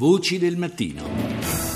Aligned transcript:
Voci 0.00 0.38
del 0.38 0.56
mattino. 0.56 1.69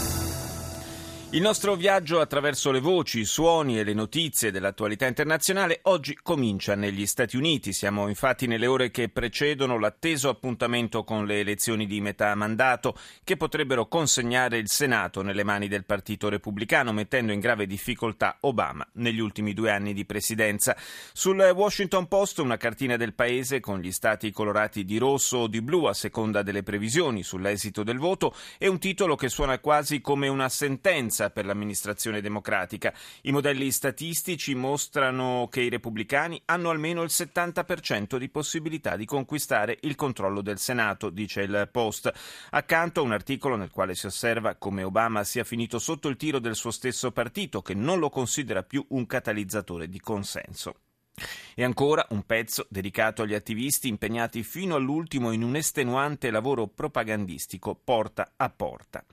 Il 1.35 1.43
nostro 1.43 1.75
viaggio 1.75 2.21
attraverso 2.21 2.71
le 2.71 2.79
voci, 2.79 3.19
i 3.19 3.25
suoni 3.25 3.77
e 3.77 3.83
le 3.83 3.93
notizie 3.93 4.53
dell'attualità 4.53 5.09
internazionale 5.09 5.81
oggi 5.83 6.17
comincia 6.23 6.77
negli 6.77 7.07
Stati 7.07 7.37
Uniti. 7.37 7.73
Siamo 7.73 8.07
infatti 8.07 8.47
nelle 8.47 8.69
ore 8.69 8.93
che 8.93 9.09
precedono 9.09 9.77
l'atteso 9.77 10.29
appuntamento 10.29 11.03
con 11.03 11.27
le 11.27 11.41
elezioni 11.41 11.87
di 11.87 12.01
metà 12.01 12.33
mandato 12.37 12.97
che 13.25 13.37
potrebbero 13.37 13.89
consegnare 13.89 14.59
il 14.59 14.69
Senato 14.69 15.23
nelle 15.23 15.43
mani 15.43 15.67
del 15.67 15.85
Partito 15.85 16.29
Repubblicano, 16.29 16.93
mettendo 16.93 17.33
in 17.33 17.41
grave 17.41 17.67
difficoltà 17.67 18.37
Obama 18.43 18.87
negli 18.93 19.19
ultimi 19.19 19.55
due 19.55 19.73
anni 19.73 19.93
di 19.93 20.05
presidenza. 20.05 20.77
Sul 21.13 21.41
Washington 21.41 22.07
Post 22.07 22.39
una 22.39 22.59
cartina 22.59 22.97
del 22.97 23.13
paese 23.13 23.59
con 23.59 23.81
gli 23.81 23.91
stati 23.91 24.31
colorati 24.31 24.85
di 24.85 24.99
rosso 24.99 25.39
o 25.39 25.47
di 25.49 25.61
blu 25.61 25.87
a 25.87 25.95
seconda 25.95 26.43
delle 26.43 26.63
previsioni 26.63 27.25
sull'esito 27.25 27.83
del 27.83 27.99
voto 27.99 28.33
e 28.57 28.69
un 28.69 28.79
titolo 28.79 29.17
che 29.17 29.29
suona 29.29 29.59
quasi 29.59 30.01
come 30.01 30.29
una 30.29 30.49
sentenza 30.49 31.23
promessa 31.25 31.31
per 31.31 31.47
l'amministrazione 31.47 32.21
democratica. 32.21 32.93
I 33.23 33.33
modelli 33.33 33.71
statistici 33.71 34.55
mostrano 34.55 35.49
che 35.51 35.63
i 35.63 35.69
repubblicani 35.69 36.43
hanno 36.47 36.71
almeno 36.71 37.03
il 37.03 37.11
70% 37.13 38.17
di 38.17 38.29
possibilità 38.29 38.97
di 38.97 39.05
conquistare 39.05 39.79
il 39.83 39.95
controllo 39.95 40.43
del 40.43 40.59
Senato, 40.59 41.11
dice 41.11 41.43
il 41.43 41.69
Post. 41.71 42.13
Accanto 42.51 43.01
a 43.01 43.05
un 43.05 43.13
articolo 43.13 43.57
nel 43.57 43.71
quale 43.71 43.95
si 43.95 44.07
osserva 44.07 44.57
come 44.57 44.83
Obama 44.83 45.25
sia 45.25 45.45
finito 45.45 45.79
sotto 45.79 46.09
il 46.09 46.17
tiro 46.17 46.39
del 46.39 46.55
suo 46.55 46.71
stesso 46.71 47.13
partito, 47.13 47.63
che 47.63 47.75
non 47.75 47.99
lo 47.99 48.11
considera 48.11 48.63
più 48.63 48.85
un 48.91 49.07
catalizzatore 49.07 49.89
di 49.89 50.01
consenso. 50.01 50.77
E 51.55 51.63
ancora 51.63 52.05
un 52.11 52.25
pezzo 52.25 52.67
dedicato 52.69 53.23
agli 53.23 53.35
attivisti 53.35 53.87
impegnati 53.87 54.43
fino 54.43 54.75
all'ultimo 54.75 55.31
in 55.31 55.45
un 55.45 55.55
estenuante 55.55 56.33
lavoro 56.33 56.67
propagandistico 56.67 57.77
porta 57.77 58.33
a 58.37 58.51
porta. 58.51 59.05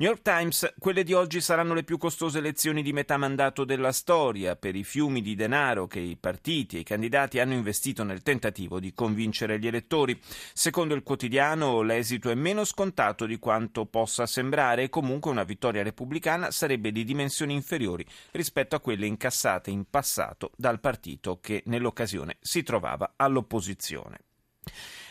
New 0.00 0.08
York 0.08 0.22
Times, 0.22 0.72
quelle 0.78 1.04
di 1.04 1.12
oggi 1.12 1.42
saranno 1.42 1.74
le 1.74 1.82
più 1.82 1.98
costose 1.98 2.38
elezioni 2.38 2.82
di 2.82 2.94
metà 2.94 3.18
mandato 3.18 3.66
della 3.66 3.92
storia 3.92 4.56
per 4.56 4.74
i 4.74 4.82
fiumi 4.82 5.20
di 5.20 5.34
denaro 5.34 5.86
che 5.86 6.00
i 6.00 6.16
partiti 6.16 6.76
e 6.76 6.80
i 6.80 6.84
candidati 6.84 7.38
hanno 7.38 7.52
investito 7.52 8.02
nel 8.02 8.22
tentativo 8.22 8.80
di 8.80 8.94
convincere 8.94 9.58
gli 9.58 9.66
elettori. 9.66 10.18
Secondo 10.54 10.94
il 10.94 11.02
quotidiano 11.02 11.82
l'esito 11.82 12.30
è 12.30 12.34
meno 12.34 12.64
scontato 12.64 13.26
di 13.26 13.38
quanto 13.38 13.84
possa 13.84 14.24
sembrare 14.24 14.84
e 14.84 14.88
comunque 14.88 15.30
una 15.30 15.44
vittoria 15.44 15.82
repubblicana 15.82 16.50
sarebbe 16.50 16.92
di 16.92 17.04
dimensioni 17.04 17.52
inferiori 17.52 18.06
rispetto 18.30 18.76
a 18.76 18.80
quelle 18.80 19.04
incassate 19.04 19.68
in 19.68 19.84
passato 19.84 20.52
dal 20.56 20.80
partito 20.80 21.40
che 21.42 21.62
nell'occasione 21.66 22.38
si 22.40 22.62
trovava 22.62 23.12
all'opposizione. 23.16 24.20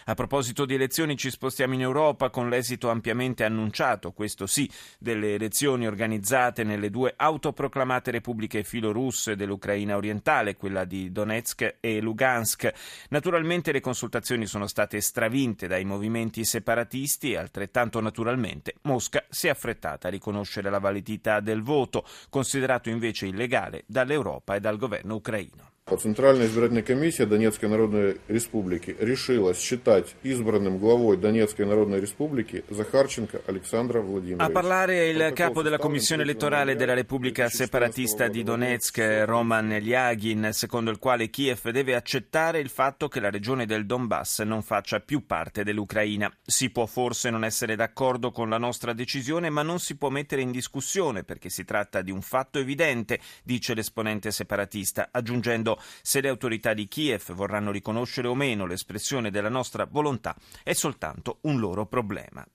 A 0.10 0.16
proposito 0.16 0.66
di 0.66 0.74
elezioni 0.74 1.16
ci 1.16 1.30
spostiamo 1.30 1.76
in 1.76 1.82
Europa 1.82 2.32
con 2.32 2.50
l'esito 2.50 2.90
ampiamente 2.90 3.44
annunciato, 3.44 4.12
questo 4.12 4.48
sì, 4.48 4.68
delle 4.98 5.36
elezioni 5.36 5.86
organizzate 5.86 6.64
nelle 6.64 6.90
due 6.90 7.14
autoproclamate 7.16 8.10
repubbliche 8.10 8.64
filorusse 8.64 9.36
dell'Ucraina 9.36 9.98
orientale, 9.98 10.56
quella 10.56 10.84
di 10.84 11.12
Donetsk 11.12 11.76
e 11.80 12.02
Lugansk. 12.02 12.72
Naturalmente 13.10 13.72
le 13.72 13.82
consultazioni 13.82 14.48
sono 14.48 14.66
state 14.66 15.00
stravinte 15.00 15.68
dai 15.68 15.86
movimenti 15.86 16.44
separatisti 16.44 17.34
e 17.34 17.38
altrettanto 17.38 18.02
naturalmente 18.02 18.78
Mosca 18.86 19.24
si 19.30 19.46
è 19.46 19.52
affrettata 19.52 20.08
a 20.08 20.12
riconoscere 20.12 20.72
la 20.72 20.80
validità 20.80 21.40
del 21.40 21.62
voto, 21.62 22.04
considerato 22.30 22.90
invece 22.90 23.28
illegale 23.28 23.84
dall'Europa 23.86 24.56
e 24.56 24.60
dal 24.60 24.78
governo 24.78 25.14
ucraino. 25.14 25.69
Центральная 25.99 26.47
избирательная 26.47 26.83
комиссия 26.83 27.27
Донецкой 27.27 27.69
Народной 27.69 28.17
Республики 28.27 28.97
решила 28.99 29.53
считать 29.53 30.17
избранным 30.23 30.79
главой 30.79 31.19
Донецкой 31.19 31.67
Народной 31.67 32.01
Республики 32.01 32.65
Захарченко 32.71 33.43
Александра 33.47 34.01
Владимировича. 34.01 34.47
A 34.47 34.51
parlare 34.51 35.11
il 35.11 35.33
capo 35.35 35.61
della 35.61 35.77
Commissione 35.77 36.23
elettorale 36.23 36.75
della 36.75 36.95
Repubblica 36.95 37.51
separatista 37.51 38.29
di 38.29 38.43
Donetsk, 38.43 39.25
Roman 39.27 39.73
Eliagin, 39.73 40.49
secondo 40.53 40.91
il 40.91 40.99
quale 40.99 41.29
Kiev 41.29 41.69
deve 41.69 41.95
accettare 41.95 42.61
il 42.61 42.71
fatto 42.71 43.09
che 43.09 43.21
la 43.21 43.29
regione 43.29 43.67
del 43.67 43.85
Donbass 43.85 44.41
non 44.41 44.63
faccia 44.63 45.01
più 45.01 45.27
parte 45.27 45.65
dell'Ucraina. 45.65 46.33
Si 46.43 46.71
può 46.71 46.87
forse 46.87 47.29
non 47.29 47.45
essere 47.45 47.77
d'accordo 47.77 48.31
con 48.31 48.49
la 48.49 48.59
nostra 48.59 48.95
decisione, 48.95 49.51
ma 49.51 49.61
non 49.61 49.79
si 49.79 49.99
può 49.99 50.09
mettere 50.09 50.41
in 50.41 50.51
discussione 50.51 51.25
perché 51.25 51.51
si 51.51 51.65
tratta 51.67 52.01
di 52.01 52.11
un 52.11 52.23
fatto 52.23 52.59
evidente, 52.59 53.21
dice 53.43 53.75
l'esponente 53.75 54.31
separatista, 54.31 55.11
aggiungendo 55.13 55.73
se 56.02 56.22
le 56.22 56.30
autorità 56.30 56.74
di 56.74 56.88
Kiev 56.88 57.34
vorranno 57.34 57.72
riconoscere 57.72 58.28
o 58.28 58.36
meno 58.36 58.66
l'espressione 58.66 59.32
della 59.32 59.50
nostra 59.50 59.86
volontà 59.86 60.36
è 60.64 60.74
soltanto 60.74 61.40
un 61.42 61.60
loro 61.60 61.86
problema. 61.86 62.46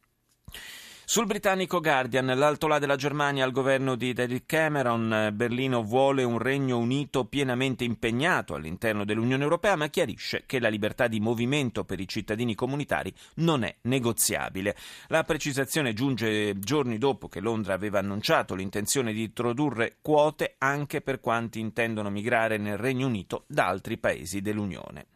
Sul 1.07 1.27
britannico 1.27 1.81
Guardian, 1.81 2.27
l'alto 2.27 2.67
là 2.67 2.79
della 2.79 2.97
Germania 2.97 3.45
al 3.45 3.53
governo 3.53 3.95
di 3.95 4.15
David 4.15 4.45
Cameron, 4.47 5.33
Berlino 5.35 5.83
vuole 5.83 6.23
un 6.23 6.39
Regno 6.39 6.79
Unito 6.79 7.27
pienamente 7.27 7.85
impegnato 7.85 8.55
all'interno 8.55 9.05
dell'Unione 9.05 9.43
Europea, 9.43 9.77
ma 9.77 9.89
chiarisce 9.89 10.45
che 10.47 10.59
la 10.59 10.71
libertà 10.71 11.07
di 11.07 11.21
movimento 11.21 11.85
per 11.85 12.01
i 12.01 12.09
cittadini 12.09 12.55
comunitari 12.55 13.13
non 13.37 13.65
è 13.65 13.77
negoziabile. 13.83 14.75
La 15.09 15.25
precisazione 15.25 15.93
giunge 15.93 16.59
giorni 16.59 16.97
dopo 16.97 17.29
che 17.29 17.41
Londra 17.41 17.75
aveva 17.75 17.99
annunciato 17.99 18.55
l'intenzione 18.55 19.13
di 19.13 19.25
introdurre 19.25 19.99
quote 20.01 20.55
anche 20.57 21.03
per 21.03 21.21
quanti 21.21 21.61
intendono 21.61 22.09
migrare 22.09 22.57
nel 22.57 22.79
Regno 22.79 23.09
Unito 23.09 23.45
da 23.47 23.67
altri 23.67 23.99
paesi 23.99 24.41
dell'Unione. 24.41 25.09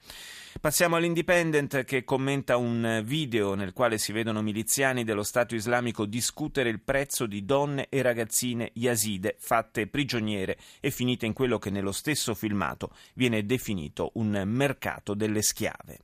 Passiamo 0.60 0.96
all'Independent 0.96 1.84
che 1.84 2.02
commenta 2.02 2.56
un 2.56 3.02
video 3.04 3.54
nel 3.54 3.72
quale 3.72 3.96
si 3.96 4.12
vedono 4.12 4.42
miliziani 4.42 5.04
dello 5.04 5.22
Stato 5.22 5.54
islamico 5.54 6.04
discutere 6.04 6.68
il 6.68 6.80
prezzo 6.80 7.26
di 7.26 7.44
donne 7.44 7.86
e 7.88 8.02
ragazzine 8.02 8.70
yazide 8.74 9.36
fatte 9.38 9.86
prigioniere 9.86 10.58
e 10.80 10.90
finite 10.90 11.26
in 11.26 11.32
quello 11.32 11.58
che 11.58 11.70
nello 11.70 11.92
stesso 11.92 12.34
filmato 12.34 12.90
viene 13.14 13.44
definito 13.44 14.10
un 14.14 14.42
mercato 14.46 15.14
delle 15.14 15.42
schiave. 15.42 16.00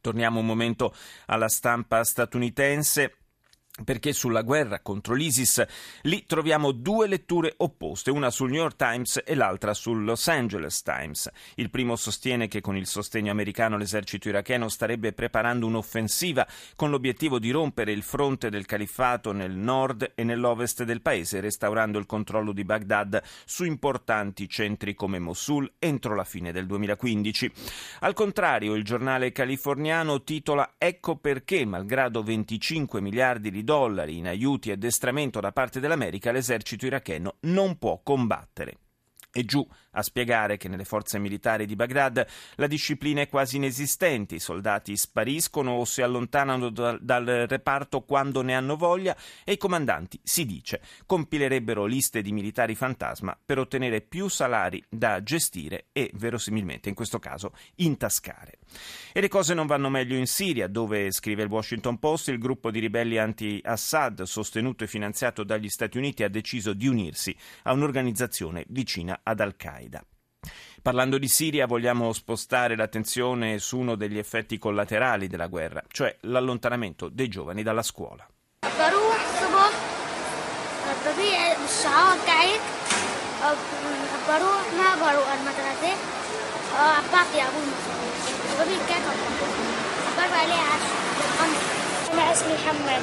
Torniamo 0.00 0.40
un 0.40 0.46
momento 0.46 0.94
alla 1.26 1.48
stampa 1.48 2.02
statunitense 2.04 3.16
perché 3.84 4.12
sulla 4.12 4.42
guerra 4.42 4.80
contro 4.80 5.14
l'ISIS 5.14 5.64
lì 6.02 6.26
troviamo 6.26 6.72
due 6.72 7.06
letture 7.06 7.54
opposte, 7.56 8.10
una 8.10 8.30
sul 8.30 8.50
New 8.50 8.60
York 8.60 8.76
Times 8.76 9.22
e 9.24 9.34
l'altra 9.34 9.72
sul 9.72 10.04
Los 10.04 10.28
Angeles 10.28 10.82
Times. 10.82 11.30
Il 11.54 11.70
primo 11.70 11.96
sostiene 11.96 12.48
che 12.48 12.60
con 12.60 12.76
il 12.76 12.86
sostegno 12.86 13.30
americano 13.30 13.78
l'esercito 13.78 14.28
iracheno 14.28 14.68
starebbe 14.68 15.14
preparando 15.14 15.66
un'offensiva 15.66 16.46
con 16.76 16.90
l'obiettivo 16.90 17.38
di 17.38 17.50
rompere 17.50 17.92
il 17.92 18.02
fronte 18.02 18.50
del 18.50 18.66
califfato 18.66 19.32
nel 19.32 19.52
nord 19.52 20.12
e 20.14 20.22
nell'ovest 20.22 20.84
del 20.84 21.00
paese, 21.00 21.40
restaurando 21.40 21.98
il 21.98 22.04
controllo 22.04 22.52
di 22.52 22.64
Baghdad 22.64 23.22
su 23.46 23.64
importanti 23.64 24.50
centri 24.50 24.94
come 24.94 25.18
Mosul 25.18 25.72
entro 25.78 26.14
la 26.14 26.24
fine 26.24 26.52
del 26.52 26.66
2015. 26.66 27.52
Al 28.00 28.12
contrario, 28.12 28.74
il 28.74 28.84
giornale 28.84 29.32
californiano 29.32 30.22
titola 30.22 30.74
Ecco 30.76 31.16
perché, 31.16 31.64
malgrado 31.64 32.22
25 32.22 33.00
miliardi 33.00 33.50
di 33.50 33.61
dollari 33.64 34.18
in 34.18 34.26
aiuti 34.26 34.70
e 34.70 34.72
addestramento 34.72 35.40
da 35.40 35.52
parte 35.52 35.80
dell'America, 35.80 36.32
l'esercito 36.32 36.86
iracheno 36.86 37.36
non 37.40 37.78
può 37.78 38.00
combattere. 38.02 38.78
E 39.32 39.44
giù 39.44 39.66
a 39.92 40.02
spiegare 40.02 40.56
che 40.56 40.68
nelle 40.68 40.84
forze 40.84 41.18
militari 41.18 41.66
di 41.66 41.76
Baghdad 41.76 42.26
la 42.56 42.66
disciplina 42.66 43.22
è 43.22 43.28
quasi 43.28 43.56
inesistente, 43.56 44.34
i 44.34 44.40
soldati 44.40 44.96
spariscono 44.96 45.72
o 45.72 45.84
si 45.84 46.02
allontanano 46.02 46.70
dal, 46.70 46.98
dal 47.02 47.24
reparto 47.24 48.02
quando 48.02 48.42
ne 48.42 48.54
hanno 48.54 48.76
voglia 48.76 49.16
e 49.44 49.52
i 49.52 49.56
comandanti, 49.56 50.20
si 50.22 50.44
dice, 50.44 50.82
compilerebbero 51.06 51.84
liste 51.84 52.22
di 52.22 52.32
militari 52.32 52.74
fantasma 52.74 53.38
per 53.42 53.58
ottenere 53.58 54.00
più 54.00 54.28
salari 54.28 54.82
da 54.88 55.22
gestire 55.22 55.86
e, 55.92 56.10
verosimilmente 56.14 56.88
in 56.88 56.94
questo 56.94 57.18
caso, 57.18 57.54
intascare. 57.76 58.58
E 59.12 59.20
le 59.20 59.28
cose 59.28 59.54
non 59.54 59.66
vanno 59.66 59.90
meglio 59.90 60.16
in 60.16 60.26
Siria, 60.26 60.68
dove, 60.68 61.10
scrive 61.10 61.42
il 61.42 61.50
Washington 61.50 61.98
Post, 61.98 62.28
il 62.28 62.38
gruppo 62.38 62.70
di 62.70 62.78
ribelli 62.78 63.18
anti-Assad, 63.18 64.22
sostenuto 64.22 64.84
e 64.84 64.86
finanziato 64.86 65.44
dagli 65.44 65.68
Stati 65.68 65.98
Uniti, 65.98 66.22
ha 66.22 66.28
deciso 66.28 66.72
di 66.72 66.86
unirsi 66.86 67.36
a 67.64 67.72
un'organizzazione 67.72 68.64
vicina 68.68 69.20
ad 69.21 69.39
Al-Qaeda. 69.39 70.01
Parlando 70.81 71.17
di 71.17 71.27
Siria 71.27 71.67
vogliamo 71.67 72.13
spostare 72.13 72.75
l'attenzione 72.75 73.59
su 73.59 73.77
uno 73.77 73.95
degli 73.95 74.17
effetti 74.17 74.57
collaterali 74.57 75.27
della 75.27 75.47
guerra, 75.47 75.83
cioè 75.89 76.15
l'allontanamento 76.21 77.09
dei 77.09 77.27
giovani 77.27 77.63
dalla 77.63 77.83
scuola. 77.83 78.25
أنا 92.13 92.31
اسمي 92.31 92.53
محمد 92.53 93.01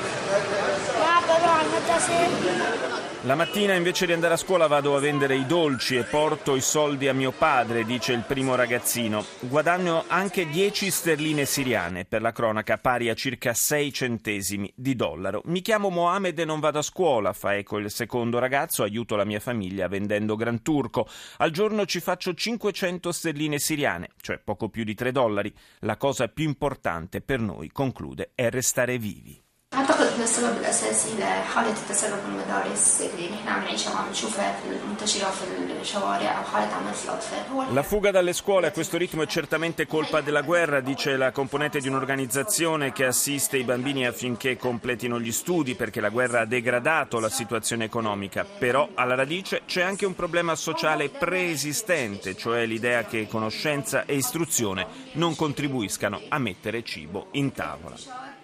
ما 1.00 1.20
بروح 1.28 1.60
المدرسة 1.60 3.07
la 3.23 3.35
mattina 3.35 3.73
invece 3.73 4.05
di 4.05 4.13
andare 4.13 4.35
a 4.35 4.37
scuola 4.37 4.67
vado 4.67 4.95
a 4.95 4.99
vendere 5.01 5.35
i 5.35 5.45
dolci 5.45 5.97
e 5.97 6.03
porto 6.03 6.55
i 6.55 6.61
soldi 6.61 7.09
a 7.09 7.13
mio 7.13 7.33
padre, 7.33 7.83
dice 7.83 8.13
il 8.13 8.23
primo 8.25 8.55
ragazzino. 8.55 9.25
Guadagno 9.41 10.05
anche 10.07 10.47
10 10.47 10.89
sterline 10.89 11.43
siriane, 11.43 12.05
per 12.05 12.21
la 12.21 12.31
cronaca 12.31 12.77
pari 12.77 13.09
a 13.09 13.13
circa 13.15 13.53
6 13.53 13.91
centesimi 13.91 14.71
di 14.73 14.95
dollaro. 14.95 15.41
Mi 15.47 15.59
chiamo 15.59 15.89
Mohamed 15.89 16.39
e 16.39 16.45
non 16.45 16.61
vado 16.61 16.79
a 16.79 16.81
scuola, 16.81 17.33
fa 17.33 17.57
eco 17.57 17.77
il 17.77 17.91
secondo 17.91 18.39
ragazzo, 18.39 18.83
aiuto 18.83 19.17
la 19.17 19.25
mia 19.25 19.41
famiglia 19.41 19.89
vendendo 19.89 20.37
gran 20.37 20.61
turco. 20.61 21.05
Al 21.39 21.51
giorno 21.51 21.85
ci 21.85 21.99
faccio 21.99 22.33
500 22.33 23.11
sterline 23.11 23.59
siriane, 23.59 24.11
cioè 24.21 24.37
poco 24.37 24.69
più 24.69 24.85
di 24.85 24.95
3 24.95 25.11
dollari. 25.11 25.53
La 25.79 25.97
cosa 25.97 26.29
più 26.29 26.45
importante 26.45 27.19
per 27.19 27.41
noi, 27.41 27.69
conclude, 27.69 28.31
è 28.33 28.49
restare 28.49 28.97
vivi. 28.97 29.43
أعتقد 29.74 30.06
أن 30.06 30.22
السبب 30.22 30.58
الأساسي 30.58 31.18
لحالة 31.18 31.70
التسرب 31.70 32.18
بالمدارس 32.26 33.00
اللي 33.00 33.30
نحن 33.30 33.48
عم 33.48 33.64
نعيشها 33.64 33.94
وعم 33.94 34.10
نشوفها 34.10 34.60
منتشرة 34.88 35.30
في 35.30 35.44
الشوارع 35.80 36.38
أو 36.38 36.44
حالة 36.44 36.74
عمل 36.74 36.94
في 36.94 37.04
الأطفال 37.04 37.38
هو 37.52 37.74
La 37.74 37.82
fuga 37.82 38.10
dalle 38.12 38.32
scuole 38.32 38.68
a 38.68 38.70
questo 38.70 38.96
ritmo 38.96 39.22
è 39.22 39.26
certamente 39.26 39.86
colpa 39.86 40.20
della 40.20 40.42
guerra, 40.42 40.80
dice 40.80 41.16
la 41.16 41.32
componente 41.32 41.80
di 41.80 41.88
un'organizzazione 41.88 42.92
che 42.92 43.04
assiste 43.04 43.56
i 43.56 43.64
bambini 43.64 44.06
affinché 44.06 44.56
completino 44.56 45.18
gli 45.18 45.32
studi 45.32 45.74
perché 45.74 46.00
la 46.00 46.10
guerra 46.10 46.40
ha 46.42 46.46
degradato 46.46 47.18
la 47.18 47.28
situazione 47.28 47.84
economica. 47.84 48.46
Però 48.58 48.88
alla 48.94 49.16
radice 49.16 49.62
c'è 49.66 49.82
anche 49.82 50.06
un 50.06 50.14
problema 50.14 50.54
sociale 50.54 51.08
preesistente, 51.08 52.36
cioè 52.36 52.64
l'idea 52.64 53.04
che 53.04 53.26
conoscenza 53.26 54.04
e 54.04 54.14
istruzione 54.14 54.86
non 55.14 55.34
contribuiscano 55.34 56.20
a 56.28 56.38
mettere 56.38 56.84
cibo 56.84 57.26
in 57.32 57.52
tavola. 57.52 58.37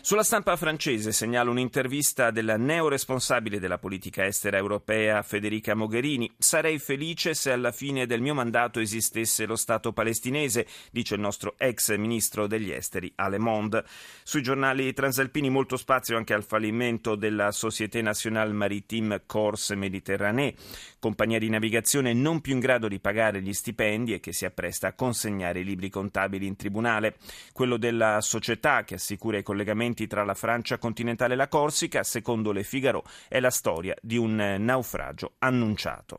Sulla 0.00 0.22
stampa 0.22 0.56
francese 0.56 1.12
segnala 1.12 1.50
un'intervista 1.50 2.30
della 2.30 2.56
neoresponsabile 2.56 3.58
della 3.58 3.78
politica 3.78 4.24
estera 4.24 4.56
europea 4.56 5.22
Federica 5.22 5.74
Mogherini. 5.74 6.32
Sarei 6.38 6.78
felice 6.78 7.34
se 7.34 7.50
alla 7.50 7.72
fine 7.72 8.06
del 8.06 8.22
mio 8.22 8.32
mandato 8.32 8.80
esistesse 8.80 9.44
lo 9.44 9.56
Stato 9.56 9.92
palestinese, 9.92 10.66
dice 10.92 11.14
il 11.14 11.20
nostro 11.20 11.56
ex 11.58 11.94
ministro 11.96 12.46
degli 12.46 12.70
esteri 12.70 13.12
a 13.16 13.28
Le 13.28 13.38
Monde. 13.38 13.84
Sui 14.22 14.40
giornali 14.40 14.94
transalpini 14.94 15.50
molto 15.50 15.76
spazio 15.76 16.16
anche 16.16 16.32
al 16.32 16.44
fallimento 16.44 17.14
della 17.14 17.50
Société 17.50 18.00
Nationale 18.00 18.52
Maritime 18.52 19.24
Corse 19.26 19.74
Méditerranée, 19.74 20.54
compagnia 21.00 21.38
di 21.38 21.50
navigazione 21.50 22.14
non 22.14 22.40
più 22.40 22.54
in 22.54 22.60
grado 22.60 22.88
di 22.88 23.00
pagare 23.00 23.42
gli 23.42 23.52
stipendi 23.52 24.14
e 24.14 24.20
che 24.20 24.32
si 24.32 24.46
appresta 24.46 24.88
a 24.88 24.92
consegnare 24.94 25.60
i 25.60 25.64
libri 25.64 25.90
contabili 25.90 26.46
in 26.46 26.56
tribunale. 26.56 27.16
Quello 27.52 27.76
della 27.76 28.22
società 28.22 28.84
che 28.84 28.94
assicura 28.94 29.36
i 29.36 29.42
collegamenti 29.42 29.97
tra 30.06 30.24
la 30.24 30.34
Francia 30.34 30.78
continentale 30.78 31.34
e 31.34 31.36
la 31.36 31.48
Corsica, 31.48 32.02
secondo 32.04 32.52
Le 32.52 32.62
Figaro, 32.62 33.02
è 33.28 33.40
la 33.40 33.50
storia 33.50 33.94
di 34.00 34.16
un 34.16 34.40
eh, 34.40 34.58
naufragio 34.58 35.34
annunciato. 35.38 36.18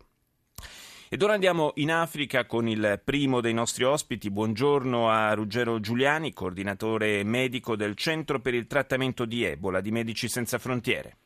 Ed 1.12 1.24
ora 1.24 1.34
andiamo 1.34 1.72
in 1.76 1.92
Africa 1.92 2.46
con 2.46 2.68
il 2.68 3.02
primo 3.04 3.42
dei 3.42 3.54
nostri 3.54 3.84
ospiti. 3.84 4.30
Buongiorno 4.30 5.10
a 5.10 5.34
Ruggero 5.34 5.80
Giuliani, 5.80 6.34
coordinatore 6.34 7.24
medico 7.24 7.76
del 7.76 7.96
Centro 7.96 8.40
per 8.40 8.54
il 8.54 8.68
trattamento 8.68 9.26
di 9.26 9.44
Ebola 9.44 9.82
di 9.82 9.90
Medici 9.90 10.28
Senza 10.28 10.60
Frontiere. 10.60 11.18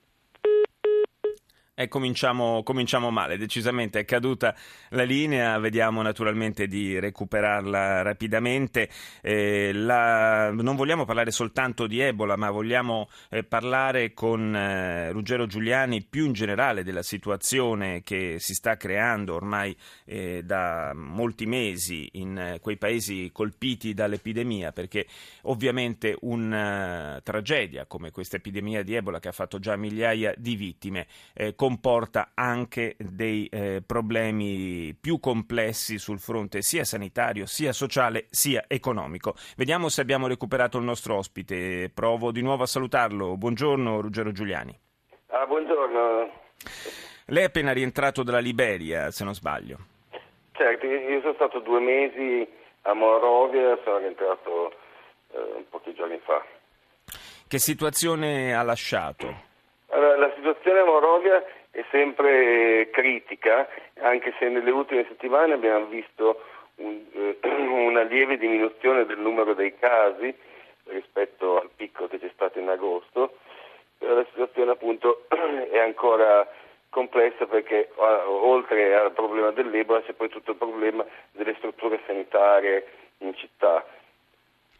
E 1.75 1.87
cominciamo, 1.87 2.61
cominciamo, 2.61 3.09
male, 3.09 3.35
decisamente 3.35 4.01
è 4.01 4.05
caduta 4.05 4.55
la 4.89 5.01
linea, 5.01 5.57
vediamo 5.57 6.03
naturalmente 6.03 6.67
di 6.67 6.99
recuperarla 6.99 8.03
rapidamente. 8.03 8.87
Eh, 9.21 9.71
la, 9.73 10.51
non 10.51 10.75
vogliamo 10.75 11.03
parlare 11.03 11.31
soltanto 11.31 11.87
di 11.87 11.99
Ebola, 11.99 12.35
ma 12.35 12.51
vogliamo 12.51 13.09
eh, 13.31 13.43
parlare 13.43 14.13
con 14.13 14.55
eh, 14.55 15.11
Ruggero 15.13 15.47
Giuliani 15.47 16.03
più 16.03 16.27
in 16.27 16.33
generale 16.33 16.83
della 16.83 17.01
situazione 17.01 18.03
che 18.03 18.35
si 18.37 18.53
sta 18.53 18.77
creando 18.77 19.33
ormai 19.33 19.75
eh, 20.05 20.43
da 20.43 20.91
molti 20.93 21.47
mesi 21.47 22.07
in 22.19 22.37
eh, 22.37 22.59
quei 22.59 22.77
paesi 22.77 23.31
colpiti 23.33 23.95
dall'epidemia, 23.95 24.71
perché 24.73 25.07
ovviamente 25.43 26.15
una 26.21 27.19
tragedia 27.23 27.87
come 27.87 28.11
questa 28.11 28.35
epidemia 28.35 28.83
di 28.83 28.93
Ebola 28.93 29.19
che 29.19 29.29
ha 29.29 29.31
fatto 29.31 29.57
già 29.57 29.75
migliaia 29.75 30.35
di 30.37 30.55
vittime 30.55 31.07
eh, 31.33 31.55
comporta 31.63 32.31
anche 32.33 32.97
dei 32.99 33.47
eh, 33.49 33.81
problemi 33.87 34.93
più 34.99 35.21
complessi 35.21 35.97
sul 35.97 36.19
fronte 36.19 36.61
sia 36.61 36.83
sanitario, 36.83 37.45
sia 37.45 37.71
sociale, 37.71 38.25
sia 38.31 38.65
economico. 38.67 39.33
Vediamo 39.55 39.87
se 39.87 40.01
abbiamo 40.01 40.27
recuperato 40.27 40.77
il 40.77 40.83
nostro 40.83 41.15
ospite. 41.15 41.89
Provo 41.93 42.33
di 42.33 42.41
nuovo 42.41 42.63
a 42.63 42.65
salutarlo. 42.65 43.37
Buongiorno 43.37 44.01
Ruggero 44.01 44.33
Giuliani. 44.33 44.77
Ah, 45.27 45.45
buongiorno. 45.45 46.31
Lei 47.27 47.43
è 47.43 47.45
appena 47.45 47.71
rientrato 47.71 48.23
dalla 48.23 48.39
Liberia, 48.39 49.09
se 49.09 49.23
non 49.23 49.33
sbaglio. 49.33 49.77
Certo, 50.51 50.85
io 50.85 51.21
sono 51.21 51.33
stato 51.35 51.59
due 51.59 51.79
mesi 51.79 52.45
a 52.81 52.93
Morovia, 52.93 53.79
sono 53.85 53.99
rientrato 53.99 54.73
eh, 55.31 55.65
pochi 55.69 55.93
giorni 55.93 56.19
fa. 56.25 56.43
Che 57.47 57.57
situazione 57.57 58.53
ha 58.53 58.63
lasciato? 58.63 59.51
La 60.17 60.31
situazione 60.35 60.79
a 60.79 60.85
Morovia 60.85 61.43
è 61.71 61.83
sempre 61.89 62.89
critica, 62.91 63.67
anche 63.99 64.33
se 64.37 64.47
nelle 64.49 64.71
ultime 64.71 65.05
settimane 65.07 65.53
abbiamo 65.53 65.85
visto 65.85 66.41
un, 66.75 67.01
eh, 67.13 67.37
una 67.47 68.03
lieve 68.03 68.37
diminuzione 68.37 69.05
del 69.05 69.19
numero 69.19 69.53
dei 69.53 69.75
casi 69.77 70.33
rispetto 70.85 71.59
al 71.59 71.69
picco 71.75 72.07
che 72.07 72.19
c'è 72.19 72.29
stato 72.33 72.59
in 72.59 72.69
agosto, 72.69 73.37
però 73.97 74.15
la 74.15 74.25
situazione 74.29 74.71
appunto 74.71 75.25
è 75.71 75.79
ancora 75.79 76.47
complessa 76.89 77.47
perché 77.47 77.89
oltre 77.95 78.95
al 78.95 79.13
problema 79.13 79.49
dell'Ebola 79.51 80.01
c'è 80.03 80.13
poi 80.13 80.29
tutto 80.29 80.51
il 80.51 80.57
problema 80.57 81.03
delle 81.31 81.55
strutture 81.57 81.99
sanitarie 82.05 82.85
in 83.19 83.33
città 83.35 83.83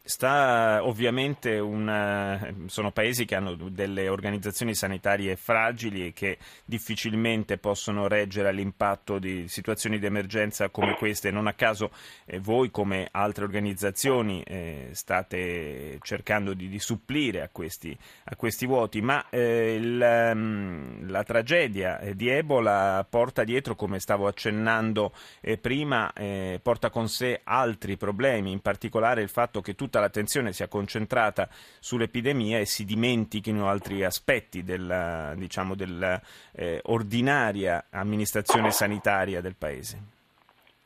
Sta 0.05 0.81
ovviamente 0.83 1.59
un, 1.59 2.65
sono 2.65 2.91
paesi 2.91 3.23
che 3.23 3.35
hanno 3.35 3.55
delle 3.55 4.09
organizzazioni 4.09 4.75
sanitarie 4.75 5.37
fragili 5.37 6.07
e 6.07 6.11
che 6.11 6.39
difficilmente 6.65 7.57
possono 7.57 8.09
reggere 8.09 8.49
all'impatto 8.49 9.17
di 9.17 9.47
situazioni 9.47 9.99
di 9.99 10.05
emergenza 10.05 10.67
come 10.67 10.95
queste. 10.95 11.31
Non 11.31 11.47
a 11.47 11.53
caso 11.53 11.89
eh, 12.25 12.37
voi, 12.39 12.69
come 12.69 13.07
altre 13.11 13.45
organizzazioni, 13.45 14.43
eh, 14.43 14.89
state 14.91 15.99
cercando 16.01 16.53
di, 16.53 16.67
di 16.67 16.79
supplire 16.79 17.41
a 17.41 17.47
questi, 17.49 17.97
a 18.25 18.35
questi, 18.35 18.65
vuoti, 18.65 19.01
ma 19.01 19.29
eh, 19.29 19.75
il, 19.75 20.31
um, 20.33 21.09
la 21.09 21.23
tragedia 21.23 22.01
di 22.13 22.27
Ebola 22.27 23.07
porta 23.09 23.45
dietro, 23.45 23.75
come 23.75 24.01
stavo 24.01 24.27
accennando 24.27 25.13
eh, 25.39 25.57
prima, 25.57 26.11
eh, 26.11 26.59
porta 26.61 26.89
con 26.89 27.07
sé 27.07 27.39
altri 27.45 27.95
problemi, 27.95 28.51
in 28.51 28.59
particolare 28.59 29.21
il 29.21 29.29
fatto 29.29 29.61
che 29.61 29.75
tutti 29.75 29.91
tutta 29.93 29.99
l'attenzione 29.99 30.53
sia 30.53 30.67
concentrata 30.67 31.47
sull'epidemia 31.79 32.57
e 32.57 32.65
si 32.65 32.83
dimentichino 32.83 33.69
altri 33.69 34.03
aspetti 34.03 34.63
della, 34.63 35.33
diciamo, 35.35 35.75
dell'ordinaria 35.75 37.79
eh, 37.79 37.83
amministrazione 37.91 38.71
sanitaria 38.71 39.39
del 39.39 39.53
Paese. 39.55 39.99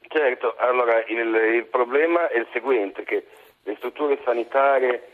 Certo, 0.09 0.55
allora 0.57 1.01
il, 1.05 1.35
il 1.55 1.65
problema 1.67 2.27
è 2.27 2.37
il 2.37 2.47
seguente, 2.51 3.03
che 3.03 3.27
le 3.63 3.75
strutture 3.77 4.19
sanitarie 4.25 5.11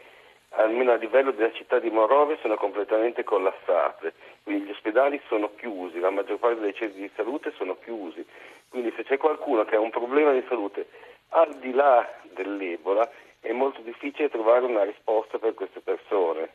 almeno 0.55 0.91
a 0.91 0.95
livello 0.95 1.29
della 1.29 1.53
città 1.53 1.77
di 1.77 1.91
Monrovia 1.91 2.35
sono 2.41 2.55
completamente 2.55 3.23
collassate, 3.23 4.13
quindi 4.41 4.65
gli 4.65 4.71
ospedali 4.71 5.21
sono 5.27 5.51
chiusi, 5.55 5.99
la 5.99 6.09
maggior 6.09 6.39
parte 6.39 6.61
dei 6.61 6.73
centri 6.73 6.99
di 6.99 7.11
salute 7.15 7.53
sono 7.57 7.77
chiusi, 7.83 8.25
quindi 8.69 8.91
se 8.95 9.03
c'è 9.03 9.17
qualcuno 9.17 9.65
che 9.65 9.75
ha 9.75 9.79
un 9.79 9.91
problema 9.91 10.31
di 10.31 10.43
salute 10.47 10.87
al 11.29 11.53
di 11.59 11.71
là 11.73 12.09
dell'Ebola 12.33 13.07
è 13.43 13.51
molto 13.51 13.81
difficile 13.81 14.29
trovare 14.29 14.65
una 14.65 14.83
risposta 14.83 15.37
per 15.37 15.53
queste 15.53 15.81
persone. 15.81 16.49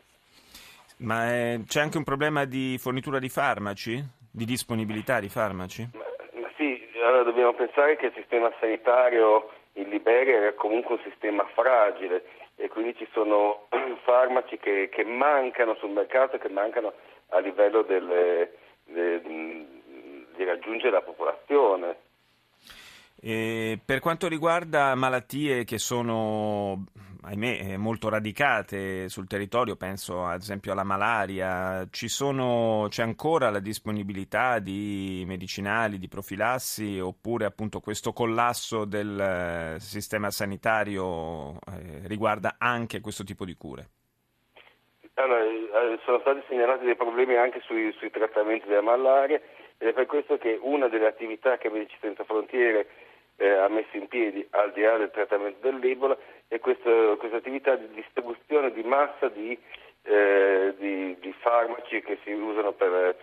Ma 0.98 1.30
è, 1.30 1.60
c'è 1.66 1.80
anche 1.80 1.98
un 1.98 2.04
problema 2.04 2.44
di 2.44 2.76
fornitura 2.78 3.18
di 3.18 3.28
farmaci? 3.28 4.02
Di 4.32 4.44
disponibilità 4.44 5.20
di 5.20 5.28
farmaci? 5.28 5.88
Ma, 5.92 6.40
ma 6.40 6.50
sì, 6.56 6.88
allora 7.04 7.22
dobbiamo 7.22 7.52
pensare 7.52 7.96
che 7.96 8.06
il 8.06 8.12
sistema 8.14 8.50
sanitario 8.58 9.50
in 9.74 9.90
Liberia 9.90 10.36
era 10.36 10.54
comunque 10.54 10.94
un 10.94 11.02
sistema 11.04 11.46
fragile 11.54 12.24
e 12.56 12.68
quindi 12.68 12.96
ci 12.96 13.06
sono 13.12 13.68
farmaci 14.02 14.58
che, 14.58 14.88
che 14.90 15.04
mancano 15.04 15.76
sul 15.76 15.90
mercato 15.90 16.36
e 16.36 16.38
che 16.38 16.48
mancano 16.48 16.94
a 17.28 17.38
livello 17.38 17.82
delle, 17.82 18.52
de, 18.86 19.20
di 19.20 20.44
raggiungere 20.44 20.90
la 20.90 21.02
popolazione. 21.02 21.96
E 23.20 23.80
per 23.84 23.98
quanto 23.98 24.28
riguarda 24.28 24.94
malattie 24.94 25.64
che 25.64 25.78
sono, 25.78 26.84
ahimè, 27.22 27.76
molto 27.76 28.08
radicate 28.08 29.08
sul 29.08 29.26
territorio, 29.26 29.74
penso 29.74 30.24
ad 30.24 30.40
esempio 30.40 30.70
alla 30.70 30.84
malaria, 30.84 31.88
sono, 31.90 32.86
c'è 32.88 33.02
ancora 33.02 33.50
la 33.50 33.58
disponibilità 33.58 34.60
di 34.60 35.24
medicinali, 35.26 35.98
di 35.98 36.06
profilassi, 36.06 37.00
oppure 37.00 37.44
appunto 37.44 37.80
questo 37.80 38.12
collasso 38.12 38.84
del 38.84 39.18
eh, 39.18 39.80
sistema 39.80 40.30
sanitario 40.30 41.54
eh, 41.54 42.06
riguarda 42.06 42.54
anche 42.56 43.00
questo 43.00 43.24
tipo 43.24 43.44
di 43.44 43.54
cure? 43.54 43.88
Allora, 45.14 45.42
eh, 45.42 45.98
sono 46.04 46.20
stati 46.20 46.40
segnalati 46.46 46.84
dei 46.84 46.94
problemi 46.94 47.34
anche 47.34 47.60
sui, 47.64 47.92
sui, 47.98 48.10
trattamenti 48.10 48.68
della 48.68 48.82
malaria 48.82 49.40
ed 49.76 49.88
è 49.88 49.92
per 49.92 50.06
questo 50.06 50.38
che 50.38 50.56
una 50.62 50.86
delle 50.86 51.08
attività 51.08 51.58
che 51.58 51.68
Medici 51.68 51.96
Senza 52.00 52.22
Frontiere 52.22 52.86
eh, 53.38 53.48
ha 53.48 53.68
messo 53.68 53.96
in 53.96 54.08
piedi, 54.08 54.46
al 54.50 54.72
di 54.72 54.82
là 54.82 54.96
del 54.96 55.10
trattamento 55.10 55.58
dell'Ebola, 55.60 56.16
è 56.48 56.58
questa 56.58 56.90
attività 57.36 57.76
di 57.76 57.88
distribuzione 57.94 58.72
di 58.72 58.82
massa 58.82 59.28
di, 59.28 59.56
eh, 60.02 60.74
di, 60.76 61.16
di 61.20 61.32
farmaci 61.38 62.02
che 62.02 62.18
si 62.24 62.32
usano 62.32 62.72
per, 62.72 63.16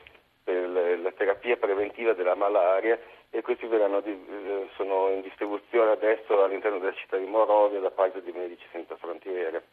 per 0.43 0.69
la 0.99 1.11
terapia 1.11 1.57
preventiva 1.57 2.13
della 2.13 2.35
malaria 2.35 2.99
e 3.29 3.41
questi 3.41 3.67
di, 3.67 4.11
eh, 4.11 4.69
sono 4.75 5.09
in 5.09 5.21
distribuzione 5.21 5.91
adesso 5.91 6.43
all'interno 6.43 6.79
della 6.79 6.93
città 6.93 7.17
di 7.17 7.25
Morovia 7.25 7.79
da 7.79 7.91
parte 7.91 8.21
di 8.21 8.31
Medici 8.31 8.65
Senza 8.71 8.95
Frontiere. 8.95 9.63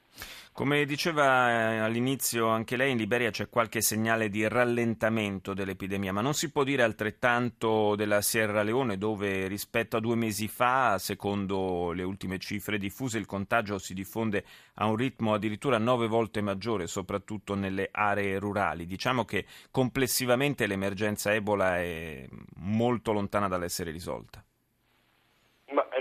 Come 0.55 0.85
diceva 0.85 1.49
eh, 1.49 1.79
all'inizio 1.79 2.49
anche 2.49 2.77
lei, 2.77 2.91
in 2.93 2.99
Liberia 2.99 3.31
c'è 3.31 3.49
qualche 3.49 3.81
segnale 3.81 4.29
di 4.29 4.47
rallentamento 4.47 5.55
dell'epidemia, 5.55 6.13
ma 6.13 6.21
non 6.21 6.35
si 6.35 6.53
può 6.53 6.63
dire 6.63 6.83
altrettanto 6.83 7.97
della 7.97 8.21
Sierra 8.21 8.63
Leone 8.63 8.99
dove 8.99 9.47
rispetto 9.47 9.97
a 9.97 10.01
due 10.01 10.15
mesi 10.15 10.49
fa, 10.49 10.99
secondo 10.99 11.93
le 11.93 12.03
ultime 12.03 12.39
cifre 12.39 12.77
diffuse, 12.77 13.17
il 13.17 13.25
contagio 13.25 13.79
si 13.79 13.95
diffonde 13.95 14.45
a 14.75 14.85
un 14.85 14.97
ritmo 14.97 15.33
addirittura 15.33 15.79
nove 15.79 16.07
volte 16.07 16.43
maggiore, 16.43 16.87
soprattutto 16.87 17.55
nelle 17.55 17.89
aree 17.91 18.39
rurali. 18.39 18.85
Diciamo 18.85 19.25
che 19.25 19.47
complessivamente 19.71 20.67
l'emergenza 20.67 21.33
Ebola 21.33 21.79
è 21.79 22.29
molto 22.57 23.13
lontana 23.13 23.49
dall'essere 23.49 23.91
risolta. 23.91 24.45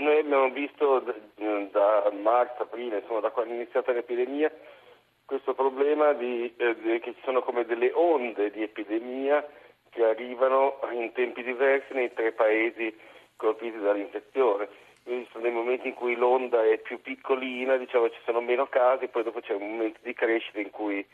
Noi 0.02 0.18
abbiamo 0.18 0.50
visto 0.50 0.98
da 1.70 2.10
marzo, 2.20 2.62
aprile, 2.62 2.98
insomma 2.98 3.20
da 3.20 3.30
quando 3.30 3.52
è 3.52 3.56
iniziata 3.56 3.92
l'epidemia, 3.92 4.52
questo 5.24 5.54
problema 5.54 6.12
di, 6.12 6.52
eh, 6.56 6.98
che 6.98 7.14
ci 7.14 7.20
sono 7.22 7.40
come 7.40 7.64
delle 7.64 7.92
onde 7.94 8.50
di 8.50 8.64
epidemia 8.64 9.46
che 9.90 10.04
arrivano 10.04 10.80
in 10.90 11.12
tempi 11.12 11.44
diversi 11.44 11.94
nei 11.94 12.12
tre 12.12 12.32
paesi 12.32 12.92
colpiti 13.36 13.78
dall'infezione. 13.78 14.68
Quindi 15.04 15.26
ci 15.26 15.30
sono 15.30 15.44
dei 15.44 15.52
momenti 15.52 15.86
in 15.86 15.94
cui 15.94 16.16
l'onda 16.16 16.64
è 16.64 16.78
più 16.78 17.00
piccolina, 17.00 17.76
diciamo 17.76 18.10
ci 18.10 18.20
sono 18.24 18.40
meno 18.40 18.66
casi, 18.66 19.06
poi 19.06 19.22
dopo 19.22 19.38
c'è 19.38 19.54
un 19.54 19.70
momento 19.70 20.00
di 20.02 20.14
crescita 20.14 20.58
in 20.58 20.70
cui, 20.70 21.06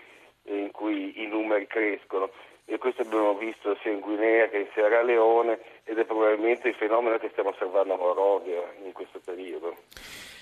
in 0.44 0.70
cui 0.70 1.22
i 1.22 1.26
numeri 1.26 1.66
crescono 1.66 2.30
e 2.70 2.76
questo 2.76 3.00
abbiamo 3.00 3.34
visto 3.34 3.76
sia 3.80 3.90
in 3.90 4.00
Guinea 4.00 4.46
che 4.48 4.58
in 4.58 4.66
Sierra 4.74 5.02
Leone 5.02 5.58
ed 5.84 5.96
è 5.96 6.04
probabilmente 6.04 6.68
il 6.68 6.74
fenomeno 6.74 7.16
che 7.16 7.30
stiamo 7.30 7.48
osservando 7.48 7.94
a 7.94 7.96
Morovia 7.96 8.62
in 8.84 8.92
questo 8.92 9.20
periodo. 9.24 9.74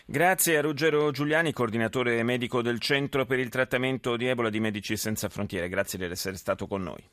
Grazie 0.04 0.58
a 0.58 0.60
Ruggero 0.60 1.12
Giuliani, 1.12 1.52
coordinatore 1.52 2.22
medico 2.24 2.62
del 2.62 2.80
Centro 2.80 3.26
per 3.26 3.38
il 3.38 3.48
trattamento 3.48 4.16
di 4.16 4.26
Ebola 4.26 4.50
di 4.50 4.58
Medici 4.58 4.96
Senza 4.96 5.28
Frontiere. 5.28 5.68
Grazie 5.68 5.98
di 5.98 6.04
essere 6.04 6.36
stato 6.36 6.66
con 6.66 6.82
noi. 6.82 7.04